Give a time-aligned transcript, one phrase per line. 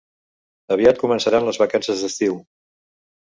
[0.75, 2.39] Aviat començaran les vacances d'estiu.